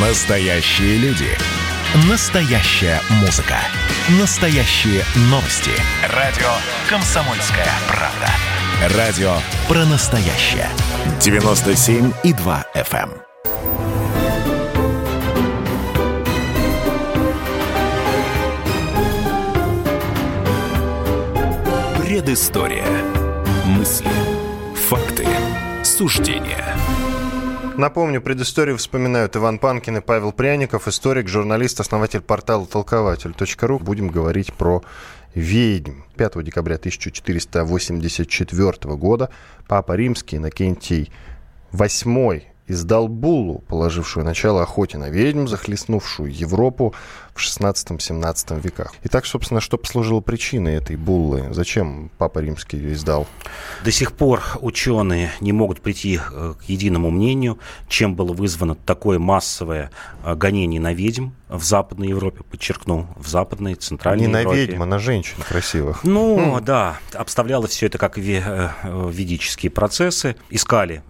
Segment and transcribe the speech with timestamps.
[0.00, 1.26] Настоящие люди.
[2.08, 3.56] Настоящая музыка.
[4.20, 5.72] Настоящие новости.
[6.14, 6.46] Радио
[6.88, 8.96] «Комсомольская правда».
[8.96, 9.32] Радио
[9.66, 10.68] про настоящее.
[11.18, 13.10] 97,2 FM.
[22.04, 22.86] Предыстория.
[23.66, 24.06] Мысли.
[24.76, 25.26] Факты.
[25.82, 26.77] Суждения.
[27.78, 33.78] Напомню, предысторию вспоминают Иван Панкин и Павел Пряников, историк, журналист, основатель портала толкователь.ру.
[33.78, 34.82] Будем говорить про
[35.36, 36.02] ведьм.
[36.16, 39.30] 5 декабря 1484 года
[39.68, 41.12] Папа Римский Иннокентий
[41.70, 46.94] VIII издал буллу, положившую начало охоте на ведьм, захлестнувшую Европу
[47.34, 48.92] в 16-17 веках.
[49.04, 51.48] Итак, собственно, что послужило причиной этой буллы?
[51.50, 53.26] Зачем Папа Римский ее издал?
[53.84, 59.18] До сих пор ученые не могут прийти э, к единому мнению, чем было вызвано такое
[59.18, 59.90] массовое
[60.24, 64.44] э, гонение на ведьм в Западной Европе, подчеркну, в Западной, Центральной не Европе.
[64.44, 66.04] Не на ведьм, а на женщин красивых.
[66.04, 66.64] Ну, хм.
[66.64, 68.70] да, обставлялось все это как э,
[69.10, 70.36] ведические процессы.
[70.50, 71.02] Искали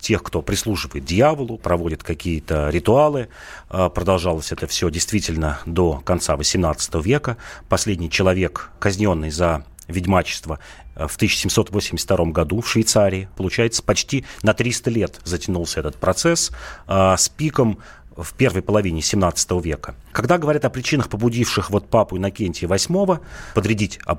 [0.00, 3.28] тех, кто прислуживает дьяволу, проводит какие-то ритуалы.
[3.68, 7.36] Продолжалось это все действительно до конца XVIII века.
[7.68, 10.58] Последний человек, казненный за ведьмачество
[10.94, 13.28] э, в 1782 году в Швейцарии.
[13.36, 16.50] Получается, почти на 300 лет затянулся этот процесс
[16.86, 17.78] э, с пиком
[18.16, 19.94] в первой половине 17 века.
[20.12, 23.20] Когда говорят о причинах, побудивших вот папу Иннокентия VIII
[23.54, 24.10] подрядить э,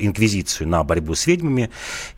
[0.00, 1.70] инквизицию на борьбу с ведьмами,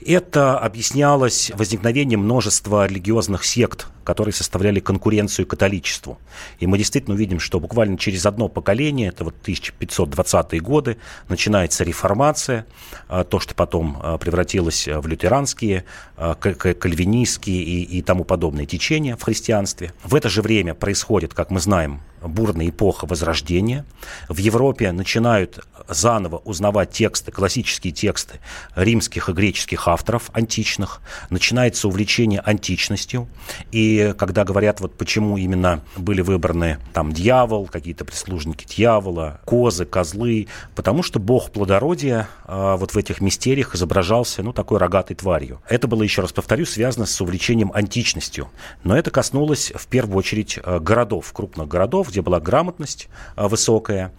[0.05, 6.19] это объяснялось возникновением множества религиозных сект, которые составляли конкуренцию католичеству.
[6.61, 10.97] И мы действительно увидим, что буквально через одно поколение, это вот 1520-е годы,
[11.29, 12.67] начинается реформация,
[13.09, 15.85] э, то, что потом э, превратилось в лютеранские,
[16.17, 19.93] кальвинистские и, и тому подобные течения в христианстве.
[20.05, 23.85] В это же время происходит, как мы знаем, бурная эпоха Возрождения.
[24.29, 28.41] В Европе начинают заново узнавать тексты, классические тексты
[28.75, 31.01] римских и греческих авторов античных.
[31.31, 33.29] Начинается увлечение античностью.
[33.73, 40.49] И когда говорят, вот почему именно были выбраны там дьявол, какие-то прислужники дьявола, козы, козлы,
[40.75, 45.61] потому что бог плодородия а, вот в этих мистериях изображался, ну, такой рогатой тварью.
[45.69, 48.49] Это было, еще раз повторю, связано с увлечением античностью.
[48.85, 54.11] Но это коснулось в первую очередь а, городов, крупных городов, где была грамотность а, высокая,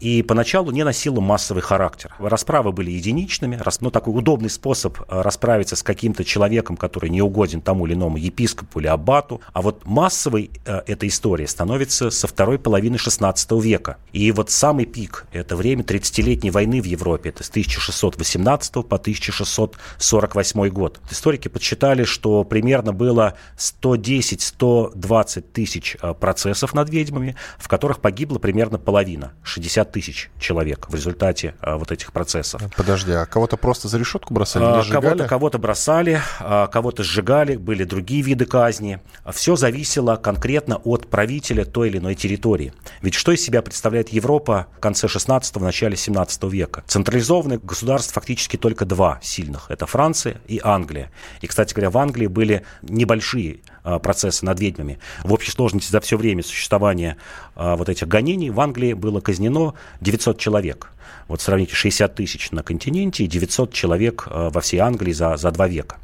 [0.00, 2.14] и поначалу не носила массовый характер.
[2.18, 7.60] Расправы были единичными, но такой удобный способ э, расправиться с каким-то человеком, который не угоден
[7.60, 9.40] тому или иному епископу или аббату.
[9.52, 13.96] А вот массовой э, эта история становится со второй половины XVI века.
[14.12, 17.30] И вот самый пик– это время 30-летней войны в Европе.
[17.30, 21.00] Это с 1618 по 1648 год.
[21.10, 28.78] Историки подсчитали, что примерно было 110-120 тысяч э, процессов над ведьмами, в которых погибла примерно
[28.78, 32.62] половина– 60 50 тысяч человек в результате а, вот этих процессов.
[32.76, 37.84] Подожди, а кого-то просто за решетку бросали а, Кого-то, кого-то бросали, а, кого-то сжигали, были
[37.84, 39.00] другие виды казни.
[39.32, 42.72] Все зависело конкретно от правителя той или иной территории.
[43.02, 46.84] Ведь что из себя представляет Европа в конце 16-го, начале 17 века?
[46.86, 49.70] Централизованных государств фактически только два сильных.
[49.70, 51.10] Это Франция и Англия.
[51.40, 54.98] И, кстати говоря, в Англии были небольшие а, процессы над ведьмами.
[55.22, 57.18] В общей сложности за все время существования
[57.54, 60.90] а, вот этих гонений в Англии было казнено 900 человек.
[61.28, 65.50] Вот сравните 60 тысяч на континенте и 900 человек а, во всей Англии за, за
[65.50, 65.96] два века.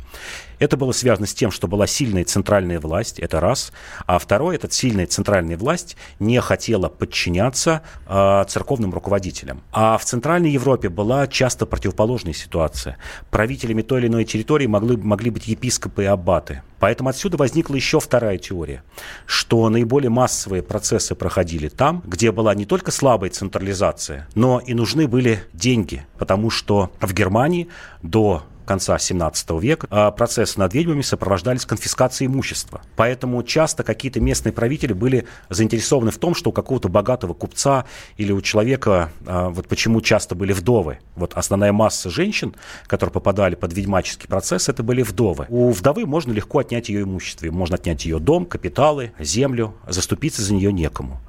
[0.62, 3.72] Это было связано с тем, что была сильная центральная власть, это раз.
[4.06, 9.62] А второе, эта сильная центральная власть не хотела подчиняться э, церковным руководителям.
[9.72, 12.96] А в Центральной Европе была часто противоположная ситуация.
[13.30, 16.62] Правителями той или иной территории могли, могли быть епископы и аббаты.
[16.78, 18.82] Поэтому отсюда возникла еще вторая теория,
[19.26, 25.08] что наиболее массовые процессы проходили там, где была не только слабая централизация, но и нужны
[25.08, 27.68] были деньги, потому что в Германии
[28.02, 32.82] до конца 17 века а процессы над ведьмами сопровождались конфискацией имущества.
[32.96, 37.84] Поэтому часто какие-то местные правители были заинтересованы в том, что у какого-то богатого купца
[38.16, 40.98] или у человека, а, вот почему часто были вдовы.
[41.16, 42.54] Вот основная масса женщин,
[42.86, 45.46] которые попадали под ведьмаческий процесс, это были вдовы.
[45.48, 47.46] У вдовы можно легко отнять ее имущество.
[47.50, 51.20] Можно отнять ее дом, капиталы, землю, заступиться за нее некому.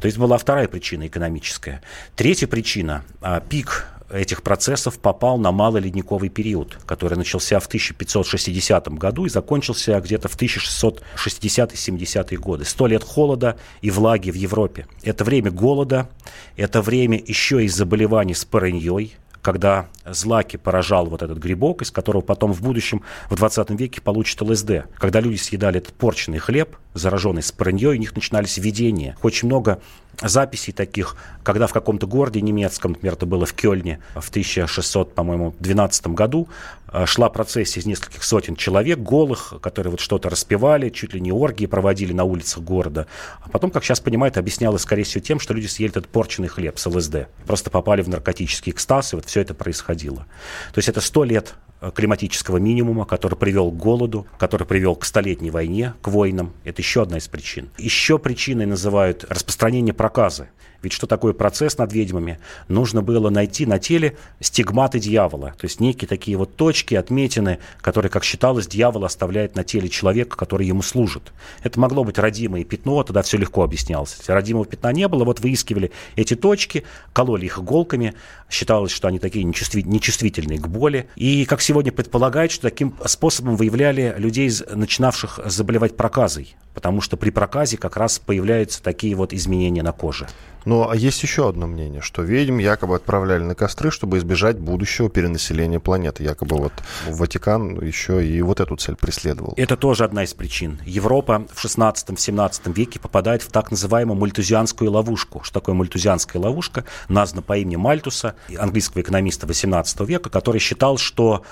[0.00, 1.82] То есть была вторая причина экономическая.
[2.16, 8.88] Третья причина а,– пик этих процессов попал на малый ледниковый период, который начался в 1560
[8.88, 12.64] году и закончился где-то в 1660-70-е годы.
[12.64, 14.86] Сто лет холода и влаги в Европе.
[15.02, 16.08] Это время голода,
[16.56, 22.22] это время еще и заболеваний с параньей, когда злаки поражал вот этот грибок, из которого
[22.22, 24.86] потом в будущем, в 20 веке, получит ЛСД.
[24.98, 29.16] Когда люди съедали этот порченный хлеб, зараженный спорыньей, у них начинались видения.
[29.22, 29.80] Очень много
[30.22, 35.54] записей таких, когда в каком-то городе немецком, например, это было в Кёльне в 1600, по-моему,
[35.60, 36.48] 12 году,
[36.92, 41.32] э, шла процессия из нескольких сотен человек, голых, которые вот что-то распевали, чуть ли не
[41.32, 43.06] оргии проводили на улицах города.
[43.42, 46.78] А потом, как сейчас понимают, объяснялось, скорее всего, тем, что люди съели этот порченный хлеб
[46.78, 47.28] с ЛСД.
[47.46, 50.26] Просто попали в наркотический экстаз, и вот все это происходило.
[50.72, 51.54] То есть это сто лет
[51.94, 56.52] климатического минимума, который привел к голоду, который привел к столетней войне, к войнам.
[56.64, 57.70] Это еще одна из причин.
[57.78, 60.48] Еще причиной называют распространение проказы.
[60.82, 62.38] Ведь что такое процесс над ведьмами?
[62.68, 68.10] Нужно было найти на теле стигматы дьявола, то есть некие такие вот точки, отметины, которые,
[68.10, 71.32] как считалось, дьявол оставляет на теле человека, который ему служит.
[71.62, 74.14] Это могло быть родимое пятно, тогда все легко объяснялось.
[74.18, 78.14] Если родимого пятна не было, вот выискивали эти точки, кололи их иголками,
[78.48, 81.08] считалось, что они такие нечувствительные к боли.
[81.16, 87.30] И, как сегодня предполагают, что таким способом выявляли людей, начинавших заболевать проказой, потому что при
[87.30, 90.28] проказе как раз появляются такие вот изменения на коже.
[90.64, 95.10] Ну, а есть еще одно мнение, что ведьм якобы отправляли на костры, чтобы избежать будущего
[95.10, 96.22] перенаселения планеты.
[96.22, 96.72] Якобы вот
[97.08, 99.54] Ватикан еще и вот эту цель преследовал.
[99.56, 100.78] Это тоже одна из причин.
[100.86, 105.42] Европа в 16-17 веке попадает в так называемую мальтузианскую ловушку.
[105.42, 106.84] Что такое мальтузианская ловушка?
[107.08, 111.42] Названа по имени Мальтуса, английского экономиста 18 века, который считал, что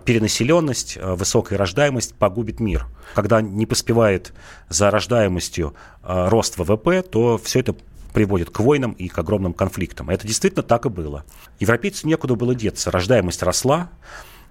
[0.00, 2.86] перенаселенность, а, высокая рождаемость погубит мир.
[3.14, 4.32] Когда не поспевает
[4.68, 7.74] за рождаемостью а, рост ВВП, то все это
[8.12, 10.10] приводит к войнам и к огромным конфликтам.
[10.10, 11.24] Это действительно так и было.
[11.58, 12.90] Европейцу некуда было деться.
[12.90, 13.90] Рождаемость росла,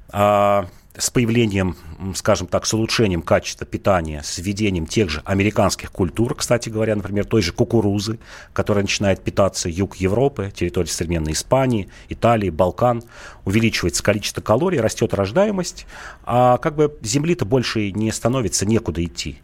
[0.10, 0.68] а
[1.02, 1.76] с появлением,
[2.14, 7.26] скажем так, с улучшением качества питания, с введением тех же американских культур, кстати говоря, например,
[7.26, 8.20] той же кукурузы,
[8.54, 13.02] которая начинает питаться юг Европы, территория современной Испании, Италии, Балкан,
[13.46, 15.88] увеличивается количество калорий, растет рождаемость,
[16.24, 19.40] а как бы земли-то больше не становится, некуда идти.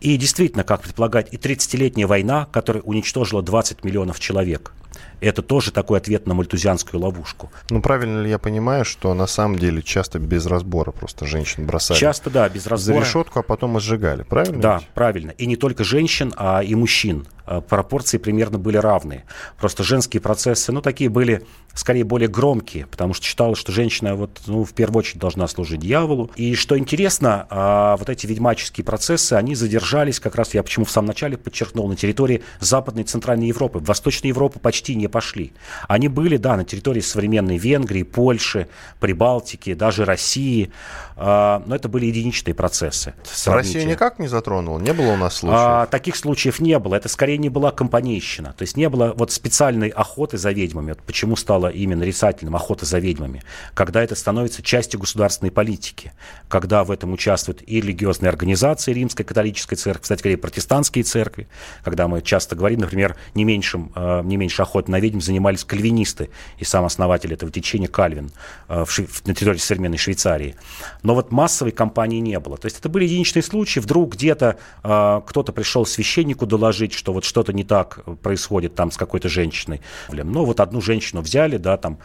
[0.00, 4.72] И действительно, как предполагать, и 30-летняя война, которая уничтожила 20 миллионов человек–
[5.20, 7.50] это тоже такой ответ на мальтузианскую ловушку.
[7.70, 11.98] Ну, правильно ли я понимаю, что на самом деле часто без разбора просто женщин бросали?
[11.98, 13.00] Часто, да, без разбора.
[13.00, 14.60] За решетку, а потом сжигали, правильно?
[14.60, 14.88] Да, ведь?
[14.88, 15.30] правильно.
[15.32, 17.26] И не только женщин, а и мужчин.
[17.46, 19.24] Э, пропорции примерно были равные.
[19.58, 21.42] Просто женские процессы, ну, такие были
[21.74, 25.80] скорее более громкие, потому что считалось, что женщина вот, ну, в первую очередь должна служить
[25.80, 26.30] дьяволу.
[26.36, 30.90] И что интересно, а, вот эти ведьмаческие процессы, они задержались, как раз я почему в
[30.90, 33.80] самом начале подчеркнул, на территории Западной и Центральной Европы.
[33.80, 35.52] В Восточной Европу почти не пошли.
[35.88, 38.68] Они были, да, на территории современной Венгрии, Польши,
[39.00, 40.70] Прибалтики, даже России,
[41.16, 43.14] а, но это были единичные процессы.
[43.46, 44.78] Россия никак не затронула?
[44.78, 45.60] Не было у нас случаев?
[45.60, 46.94] А, таких случаев не было.
[46.94, 48.54] Это скорее не была компанейщина.
[48.56, 50.90] То есть не было вот специальной охоты за ведьмами.
[50.90, 53.42] Вот почему стало именно нарицательным охота за ведьмами?
[53.74, 56.12] Когда это становится частью государственной политики.
[56.48, 61.48] Когда в этом участвуют и религиозные организации Римской католической церкви, кстати говоря, и протестантские церкви.
[61.82, 66.30] Когда мы часто говорим, например, не, меньшим, а, не меньше охоты на ведьм занимались кальвинисты
[66.58, 68.30] и сам основатель этого течения Кальвин
[68.68, 70.56] а, в, на территории современной Швейцарии.
[71.02, 72.56] Но вот массовой кампании не было.
[72.56, 73.80] То есть это были единичные случаи.
[73.80, 78.96] Вдруг где-то э, кто-то пришел священнику доложить, что вот что-то не так происходит там с
[78.96, 79.80] какой-то женщиной.
[80.10, 81.98] Ну вот одну женщину взяли, да, там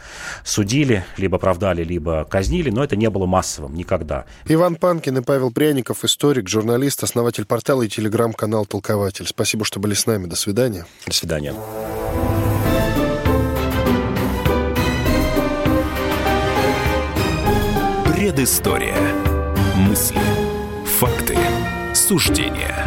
[0.44, 4.24] судили, либо оправдали, либо казнили, но это не было массовым никогда.
[4.46, 9.26] Иван Панкин и Павел Пряников, историк, журналист, основатель портала и телеграм-канал «Толкователь».
[9.26, 10.26] Спасибо, что были с нами.
[10.26, 10.86] До свидания.
[11.06, 11.54] До свидания.
[18.06, 18.96] Предыстория.
[19.76, 20.20] Мысли,
[20.84, 21.36] факты,
[21.94, 22.86] суждения.